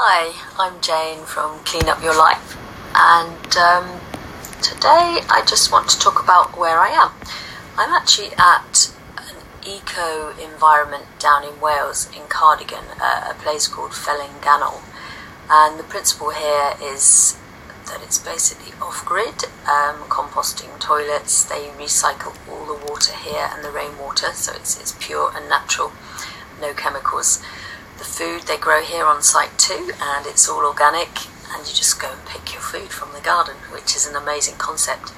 Hi, 0.00 0.30
I'm 0.56 0.80
Jane 0.80 1.24
from 1.24 1.58
Clean 1.64 1.88
Up 1.88 2.00
Your 2.04 2.16
Life, 2.16 2.56
and 2.94 3.56
um, 3.56 3.98
today 4.62 5.26
I 5.26 5.42
just 5.44 5.72
want 5.72 5.90
to 5.90 5.98
talk 5.98 6.22
about 6.22 6.56
where 6.56 6.78
I 6.78 6.90
am. 6.90 7.10
I'm 7.76 7.90
actually 7.90 8.30
at 8.38 8.94
an 9.18 9.42
eco 9.66 10.30
environment 10.38 11.06
down 11.18 11.42
in 11.42 11.60
Wales, 11.60 12.06
in 12.14 12.22
Cardigan, 12.28 12.84
a 13.02 13.34
place 13.42 13.66
called 13.66 13.90
Fellingannol, 13.90 14.82
and 15.50 15.80
the 15.80 15.82
principle 15.82 16.30
here 16.30 16.74
is 16.80 17.36
that 17.86 17.98
it's 18.00 18.20
basically 18.20 18.78
off 18.80 19.04
grid, 19.04 19.50
um, 19.66 20.06
composting 20.06 20.78
toilets. 20.78 21.42
They 21.42 21.74
recycle 21.74 22.38
all 22.48 22.66
the 22.66 22.86
water 22.86 23.14
here 23.14 23.50
and 23.50 23.64
the 23.64 23.72
rainwater, 23.72 24.30
so 24.32 24.52
it's, 24.54 24.78
it's 24.78 24.94
pure 25.00 25.32
and 25.34 25.48
natural, 25.48 25.90
no 26.60 26.72
chemicals 26.72 27.42
the 27.98 28.04
food 28.04 28.42
they 28.42 28.56
grow 28.56 28.82
here 28.82 29.04
on 29.04 29.22
site 29.22 29.58
too, 29.58 29.92
and 30.00 30.26
it's 30.26 30.48
all 30.48 30.64
organic. 30.64 31.26
And 31.50 31.66
you 31.66 31.74
just 31.74 32.00
go 32.00 32.12
and 32.12 32.24
pick 32.26 32.52
your 32.52 32.60
food 32.60 32.90
from 32.90 33.12
the 33.12 33.20
garden, 33.20 33.56
which 33.72 33.96
is 33.96 34.06
an 34.06 34.14
amazing 34.14 34.56
concept. 34.56 35.12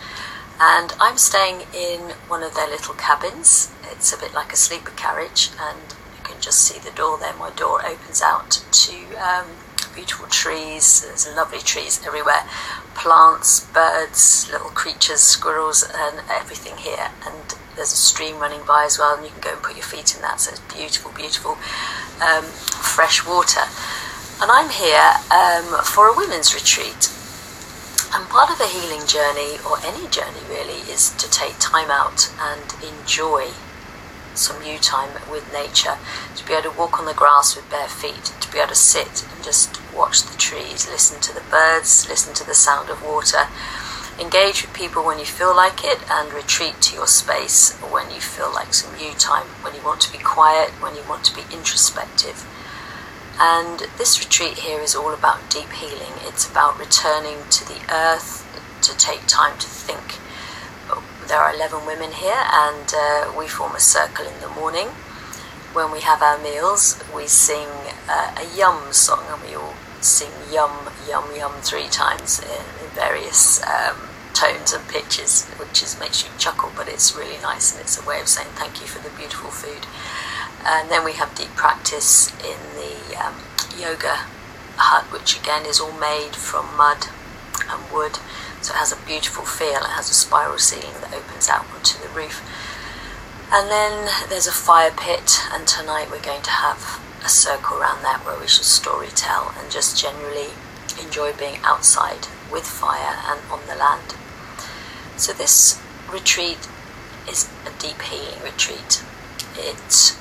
And 0.60 0.92
I'm 1.00 1.16
staying 1.16 1.62
in 1.74 2.12
one 2.28 2.42
of 2.42 2.54
their 2.54 2.68
little 2.68 2.94
cabins. 2.94 3.72
It's 3.90 4.12
a 4.12 4.18
bit 4.18 4.34
like 4.34 4.52
a 4.52 4.56
sleeper 4.56 4.92
carriage, 4.92 5.50
and 5.58 5.78
you 6.16 6.22
can 6.22 6.40
just 6.40 6.60
see 6.60 6.78
the 6.78 6.94
door 6.94 7.18
there. 7.18 7.34
My 7.34 7.50
door 7.50 7.84
opens 7.84 8.22
out 8.22 8.62
to 8.70 8.94
um, 9.16 9.46
beautiful 9.94 10.28
trees. 10.28 11.02
There's 11.02 11.26
lovely 11.34 11.58
trees 11.58 12.00
everywhere, 12.06 12.46
plants, 12.94 13.66
birds, 13.66 14.48
little 14.52 14.70
creatures, 14.70 15.20
squirrels, 15.20 15.82
and 15.82 16.20
everything 16.30 16.76
here. 16.76 17.10
And 17.26 17.54
there's 17.74 17.92
a 17.92 17.96
stream 17.96 18.38
running 18.38 18.62
by 18.66 18.84
as 18.84 18.98
well, 18.98 19.16
and 19.16 19.24
you 19.24 19.30
can 19.30 19.40
go 19.40 19.52
and 19.54 19.62
put 19.62 19.76
your 19.76 19.84
feet 19.84 20.14
in 20.14 20.22
that. 20.22 20.40
So 20.40 20.52
it's 20.52 20.60
beautiful, 20.72 21.10
beautiful 21.12 21.56
um, 22.20 22.44
fresh 22.44 23.26
water. 23.26 23.64
And 24.40 24.50
I'm 24.50 24.70
here 24.70 25.20
um, 25.30 25.84
for 25.84 26.08
a 26.08 26.16
women's 26.16 26.54
retreat. 26.54 27.12
And 28.12 28.28
part 28.28 28.50
of 28.50 28.60
a 28.60 28.66
healing 28.66 29.06
journey, 29.06 29.58
or 29.68 29.78
any 29.84 30.08
journey 30.08 30.42
really, 30.48 30.80
is 30.90 31.10
to 31.16 31.30
take 31.30 31.54
time 31.58 31.90
out 31.90 32.32
and 32.40 32.74
enjoy 32.82 33.50
some 34.34 34.62
you 34.62 34.78
time 34.78 35.10
with 35.30 35.52
nature, 35.52 35.98
to 36.36 36.46
be 36.46 36.54
able 36.54 36.70
to 36.70 36.78
walk 36.78 36.98
on 36.98 37.06
the 37.06 37.14
grass 37.14 37.54
with 37.54 37.68
bare 37.70 37.88
feet, 37.88 38.32
to 38.40 38.50
be 38.50 38.58
able 38.58 38.68
to 38.68 38.74
sit 38.74 39.26
and 39.34 39.44
just 39.44 39.80
watch 39.94 40.22
the 40.22 40.36
trees, 40.38 40.88
listen 40.88 41.20
to 41.20 41.34
the 41.34 41.42
birds, 41.50 42.08
listen 42.08 42.32
to 42.34 42.46
the 42.46 42.54
sound 42.54 42.88
of 42.90 43.02
water, 43.02 43.46
Engage 44.20 44.62
with 44.62 44.74
people 44.74 45.02
when 45.02 45.18
you 45.18 45.24
feel 45.24 45.56
like 45.56 45.82
it 45.82 45.98
and 46.10 46.30
retreat 46.34 46.74
to 46.82 46.94
your 46.94 47.06
space 47.06 47.72
when 47.90 48.10
you 48.10 48.20
feel 48.20 48.52
like 48.52 48.74
some 48.74 48.94
you 49.00 49.14
time, 49.14 49.46
when 49.62 49.74
you 49.74 49.82
want 49.82 50.00
to 50.02 50.12
be 50.12 50.18
quiet, 50.18 50.68
when 50.82 50.94
you 50.94 51.02
want 51.08 51.24
to 51.24 51.34
be 51.34 51.40
introspective. 51.50 52.46
And 53.38 53.80
this 53.96 54.20
retreat 54.20 54.58
here 54.58 54.80
is 54.80 54.94
all 54.94 55.14
about 55.14 55.48
deep 55.48 55.70
healing. 55.70 56.12
It's 56.28 56.48
about 56.48 56.78
returning 56.78 57.38
to 57.48 57.64
the 57.64 57.80
earth 57.90 58.44
to 58.82 58.96
take 58.98 59.26
time 59.26 59.58
to 59.58 59.66
think. 59.66 60.18
There 61.26 61.38
are 61.38 61.54
11 61.54 61.86
women 61.86 62.12
here, 62.12 62.42
and 62.52 62.92
uh, 62.94 63.32
we 63.38 63.48
form 63.48 63.74
a 63.74 63.80
circle 63.80 64.26
in 64.26 64.40
the 64.42 64.48
morning. 64.48 64.88
When 65.72 65.90
we 65.90 66.00
have 66.00 66.20
our 66.20 66.36
meals, 66.36 67.02
we 67.14 67.26
sing 67.26 67.68
uh, 68.08 68.34
a 68.36 68.56
yum 68.56 68.92
song, 68.92 69.24
and 69.30 69.40
we 69.48 69.54
all 69.54 69.74
sing 70.00 70.32
yum, 70.52 70.90
yum, 71.08 71.24
yum 71.36 71.52
three 71.62 71.88
times 71.88 72.40
in, 72.40 72.64
in 72.84 72.90
various 72.94 73.62
um, 73.66 73.96
tones 74.32 74.72
and 74.72 74.86
pitches, 74.88 75.46
which 75.58 75.82
is, 75.82 75.98
makes 75.98 76.24
you 76.24 76.30
chuckle, 76.38 76.70
but 76.76 76.88
it's 76.88 77.14
really 77.16 77.40
nice 77.42 77.72
and 77.72 77.80
it's 77.80 78.00
a 78.00 78.08
way 78.08 78.20
of 78.20 78.28
saying 78.28 78.48
thank 78.54 78.80
you 78.80 78.86
for 78.86 79.02
the 79.02 79.14
beautiful 79.16 79.50
food. 79.50 79.86
And 80.64 80.90
then 80.90 81.04
we 81.04 81.12
have 81.14 81.34
deep 81.34 81.54
practice 81.56 82.30
in 82.40 82.58
the 82.76 83.16
um, 83.20 83.34
yoga 83.78 84.26
hut, 84.76 85.04
which 85.12 85.38
again 85.38 85.66
is 85.66 85.80
all 85.80 85.92
made 85.92 86.36
from 86.36 86.76
mud 86.76 87.08
and 87.68 87.92
wood. 87.92 88.18
So 88.62 88.74
it 88.74 88.78
has 88.78 88.92
a 88.92 89.06
beautiful 89.06 89.44
feel. 89.44 89.80
It 89.80 89.96
has 89.96 90.10
a 90.10 90.14
spiral 90.14 90.58
ceiling 90.58 91.00
that 91.00 91.14
opens 91.14 91.48
out 91.48 91.64
onto 91.74 91.98
the 91.98 92.08
roof. 92.08 92.44
And 93.52 93.68
then 93.68 94.08
there's 94.28 94.46
a 94.46 94.52
fire 94.52 94.92
pit, 94.92 95.40
and 95.50 95.66
tonight 95.66 96.08
we're 96.10 96.22
going 96.22 96.42
to 96.42 96.50
have 96.50 97.00
a 97.24 97.28
circle 97.28 97.78
around 97.78 98.02
that 98.02 98.24
where 98.24 98.38
we 98.38 98.48
shall 98.48 98.64
story 98.64 99.08
tell 99.14 99.52
and 99.58 99.70
just 99.70 100.00
generally 100.00 100.50
enjoy 101.02 101.32
being 101.32 101.58
outside 101.62 102.28
with 102.50 102.64
fire 102.64 103.16
and 103.26 103.40
on 103.50 103.60
the 103.66 103.74
land. 103.74 104.14
So, 105.16 105.32
this 105.32 105.80
retreat 106.10 106.68
is 107.28 107.48
a 107.66 107.80
deep 107.80 108.00
healing 108.02 108.42
retreat. 108.42 109.04
It 109.56 110.16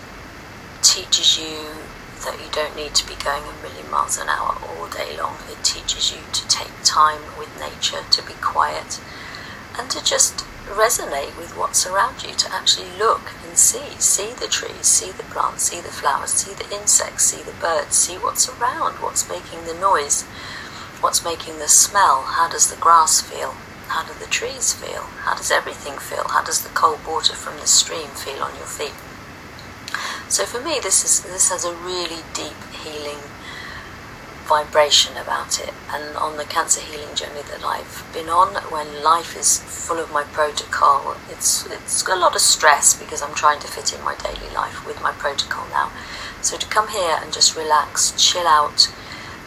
teaches 0.81 1.39
you 1.39 1.83
that 2.25 2.39
you 2.39 2.51
don't 2.51 2.75
need 2.75 2.93
to 2.95 3.07
be 3.07 3.15
going 3.23 3.43
a 3.43 3.63
million 3.63 3.89
miles 3.89 4.17
an 4.17 4.27
hour 4.27 4.57
all 4.61 4.87
day 4.89 5.17
long. 5.17 5.37
It 5.49 5.63
teaches 5.63 6.11
you 6.11 6.19
to 6.33 6.47
take 6.47 6.71
time 6.83 7.21
with 7.37 7.49
nature, 7.59 8.03
to 8.11 8.21
be 8.23 8.33
quiet, 8.41 8.99
and 9.77 9.89
to 9.89 10.03
just 10.03 10.45
resonate 10.67 11.37
with 11.37 11.57
what's 11.57 11.85
around 11.85 12.23
you, 12.23 12.33
to 12.33 12.53
actually 12.53 12.89
look 12.97 13.31
and 13.47 13.57
see. 13.57 13.95
See 13.99 14.33
the 14.33 14.47
trees, 14.47 14.85
see 14.85 15.11
the 15.11 15.23
plants, 15.23 15.63
see 15.63 15.81
the 15.81 15.89
flowers, 15.89 16.31
see 16.31 16.53
the 16.53 16.69
insects, 16.75 17.25
see 17.25 17.43
the 17.43 17.57
birds, 17.59 17.95
see 17.95 18.15
what's 18.15 18.49
around, 18.49 18.95
what's 18.95 19.29
making 19.29 19.65
the 19.65 19.73
noise, 19.73 20.23
what's 21.01 21.23
making 21.23 21.59
the 21.59 21.67
smell, 21.67 22.23
how 22.23 22.49
does 22.49 22.69
the 22.69 22.79
grass 22.79 23.21
feel. 23.21 23.55
How 23.89 24.05
do 24.05 24.13
the 24.19 24.29
trees 24.29 24.71
feel? 24.73 25.01
How 25.25 25.33
does 25.33 25.49
everything 25.49 25.97
feel? 25.97 26.27
How 26.27 26.43
does 26.43 26.61
the 26.61 26.69
cold 26.69 26.99
water 27.07 27.33
from 27.33 27.57
the 27.57 27.65
stream 27.65 28.09
feel 28.09 28.43
on 28.43 28.55
your 28.55 28.67
feet? 28.69 28.93
So 30.29 30.45
for 30.45 30.61
me, 30.61 30.79
this 30.79 31.03
is 31.03 31.23
this 31.23 31.49
has 31.49 31.65
a 31.65 31.73
really 31.73 32.21
deep 32.35 32.61
healing 32.71 33.17
vibration 34.49 35.15
about 35.15 35.59
it. 35.59 35.73
And 35.93 36.17
on 36.17 36.37
the 36.37 36.43
cancer 36.43 36.81
healing 36.81 37.13
journey 37.13 37.43
that 37.53 37.63
I've 37.63 38.03
been 38.11 38.29
on, 38.29 38.55
when 38.73 39.03
life 39.03 39.37
is 39.37 39.59
full 39.59 39.99
of 39.99 40.11
my 40.11 40.23
protocol, 40.23 41.15
it's 41.29 41.69
it's 41.69 42.01
got 42.01 42.17
a 42.17 42.19
lot 42.19 42.35
of 42.35 42.41
stress 42.41 42.97
because 42.99 43.21
I'm 43.21 43.35
trying 43.35 43.59
to 43.59 43.67
fit 43.67 43.93
in 43.93 44.03
my 44.03 44.15
daily 44.15 44.49
life 44.53 44.85
with 44.87 44.99
my 45.03 45.11
protocol 45.11 45.69
now. 45.69 45.91
So 46.41 46.57
to 46.57 46.65
come 46.67 46.87
here 46.89 47.19
and 47.21 47.31
just 47.31 47.55
relax, 47.55 48.11
chill 48.17 48.47
out, 48.47 48.89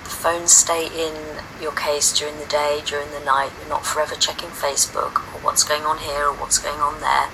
the 0.04 0.14
phones 0.22 0.52
stay 0.52 0.86
in 0.86 1.14
your 1.60 1.72
case 1.72 2.16
during 2.16 2.38
the 2.38 2.46
day, 2.46 2.80
during 2.86 3.10
the 3.10 3.24
night. 3.24 3.50
You're 3.58 3.74
not 3.74 3.84
forever 3.84 4.14
checking 4.14 4.50
Facebook 4.50 5.18
or 5.34 5.42
what's 5.42 5.64
going 5.64 5.82
on 5.82 5.98
here 5.98 6.26
or 6.30 6.34
what's 6.34 6.58
going 6.58 6.80
on 6.80 7.00
there. 7.00 7.28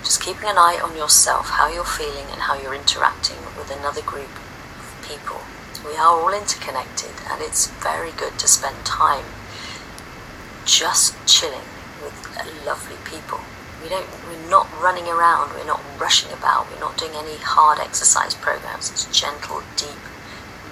Just 0.00 0.22
keeping 0.22 0.48
an 0.48 0.56
eye 0.56 0.80
on 0.82 0.96
yourself, 0.96 1.50
how 1.60 1.68
you're 1.68 1.84
feeling, 1.84 2.28
and 2.32 2.48
how 2.48 2.56
you're 2.56 2.74
interacting 2.74 3.36
with 3.58 3.70
another 3.70 4.00
group 4.00 4.32
of 4.80 4.88
people. 5.06 5.42
We 5.84 5.96
are 5.96 6.12
all 6.20 6.32
interconnected, 6.32 7.12
and 7.30 7.40
it's 7.40 7.68
very 7.68 8.12
good 8.12 8.38
to 8.38 8.46
spend 8.46 8.84
time 8.84 9.24
just 10.66 11.16
chilling 11.26 11.68
with 12.02 12.36
uh, 12.36 12.44
lovely 12.66 12.96
people. 13.04 13.40
We 13.82 13.88
don't, 13.88 14.06
we're 14.28 14.50
not 14.50 14.68
running 14.80 15.08
around, 15.08 15.54
we're 15.54 15.66
not 15.66 15.80
rushing 15.98 16.30
about, 16.32 16.70
we're 16.70 16.80
not 16.80 16.98
doing 16.98 17.12
any 17.14 17.36
hard 17.38 17.78
exercise 17.78 18.34
programs. 18.34 18.90
It's 18.90 19.06
gentle, 19.06 19.62
deep 19.76 20.04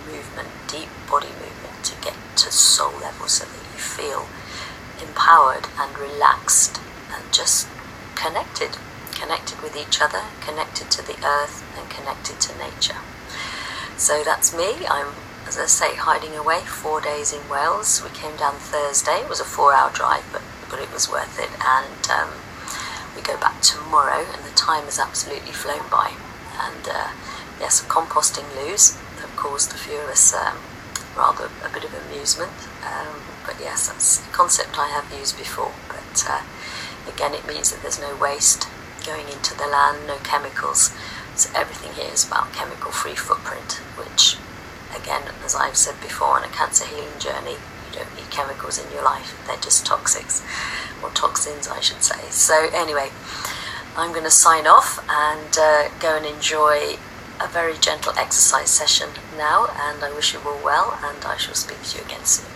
movement, 0.07 0.49
deep 0.69 0.89
body 1.11 1.33
movement 1.41 1.85
to 1.85 1.95
get 2.03 2.15
to 2.37 2.53
soul 2.53 2.93
level 3.01 3.29
so 3.29 3.47
that 3.47 3.65
you 3.73 3.81
feel 3.81 4.29
empowered 5.01 5.67
and 5.79 5.97
relaxed 5.97 6.81
and 7.11 7.25
just 7.33 7.67
connected. 8.15 8.77
Connected 9.13 9.61
with 9.63 9.75
each 9.75 10.03
other, 10.03 10.23
connected 10.41 10.91
to 10.93 11.03
the 11.03 11.17
earth, 11.25 11.65
and 11.77 11.89
connected 11.89 12.39
to 12.41 12.57
nature. 12.59 13.01
So 13.99 14.23
that's 14.23 14.55
me. 14.55 14.87
I'm, 14.89 15.13
as 15.45 15.59
I 15.59 15.67
say, 15.67 15.97
hiding 15.97 16.37
away 16.37 16.61
four 16.61 17.01
days 17.01 17.33
in 17.33 17.43
Wales. 17.51 18.01
We 18.01 18.11
came 18.11 18.37
down 18.37 18.55
Thursday. 18.55 19.23
It 19.23 19.29
was 19.29 19.41
a 19.41 19.45
four 19.45 19.75
hour 19.75 19.91
drive, 19.91 20.25
but, 20.31 20.43
but 20.71 20.79
it 20.79 20.93
was 20.93 21.11
worth 21.11 21.35
it. 21.39 21.51
And 21.59 22.09
um, 22.09 22.31
we 23.17 23.23
go 23.23 23.37
back 23.41 23.61
tomorrow, 23.61 24.23
and 24.23 24.45
the 24.45 24.55
time 24.55 24.85
has 24.85 25.01
absolutely 25.01 25.51
flown 25.51 25.83
by. 25.91 26.15
And 26.63 26.87
uh, 26.87 27.11
yes, 27.59 27.83
composting 27.87 28.47
loos 28.55 28.97
have 29.19 29.35
caused 29.35 29.73
a 29.73 29.77
few 29.77 29.99
of 29.99 30.09
us 30.09 30.33
um, 30.33 30.59
rather 31.17 31.51
a 31.67 31.69
bit 31.69 31.83
of 31.83 31.93
amusement. 32.07 32.55
Um, 32.87 33.19
but 33.45 33.59
yes, 33.59 33.89
that's 33.89 34.23
a 34.25 34.31
concept 34.31 34.79
I 34.79 34.89
have 34.95 35.13
used 35.13 35.37
before. 35.37 35.75
But 35.89 36.25
uh, 36.29 36.43
again, 37.13 37.35
it 37.35 37.47
means 37.49 37.73
that 37.73 37.83
there's 37.83 37.99
no 38.01 38.15
waste 38.15 38.69
going 39.05 39.27
into 39.27 39.59
the 39.59 39.67
land, 39.67 40.07
no 40.07 40.19
chemicals. 40.23 40.95
So 41.39 41.51
everything 41.55 41.93
here 41.93 42.13
is 42.13 42.27
about 42.27 42.53
chemical-free 42.53 43.15
footprint, 43.15 43.75
which, 43.95 44.39
again, 44.91 45.23
as 45.45 45.55
I've 45.55 45.77
said 45.77 46.01
before, 46.01 46.37
on 46.37 46.43
a 46.43 46.49
cancer 46.49 46.85
healing 46.85 47.17
journey, 47.21 47.53
you 47.53 47.93
don't 47.93 48.13
need 48.17 48.29
chemicals 48.31 48.77
in 48.77 48.91
your 48.93 49.05
life. 49.05 49.41
They're 49.47 49.57
just 49.57 49.87
toxics, 49.87 50.43
or 51.01 51.11
toxins, 51.11 51.69
I 51.69 51.79
should 51.79 52.03
say. 52.03 52.29
So 52.31 52.69
anyway, 52.75 53.11
I'm 53.97 54.11
going 54.11 54.25
to 54.25 54.33
sign 54.33 54.67
off 54.67 54.99
and 55.09 55.57
uh, 55.57 55.91
go 56.01 56.17
and 56.17 56.27
enjoy 56.27 56.97
a 57.41 57.47
very 57.47 57.79
gentle 57.79 58.13
exercise 58.19 58.71
session 58.71 59.11
now, 59.37 59.69
and 59.79 60.03
I 60.03 60.13
wish 60.13 60.35
you 60.35 60.41
all 60.45 60.59
well, 60.65 60.99
and 61.05 61.25
I 61.25 61.37
shall 61.37 61.55
speak 61.55 61.81
to 61.85 61.99
you 61.99 62.05
again 62.05 62.25
soon. 62.25 62.51